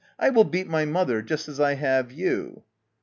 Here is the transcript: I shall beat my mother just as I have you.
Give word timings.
I 0.17 0.33
shall 0.33 0.45
beat 0.45 0.65
my 0.67 0.83
mother 0.83 1.21
just 1.21 1.47
as 1.47 1.59
I 1.59 1.75
have 1.75 2.11
you. 2.11 2.63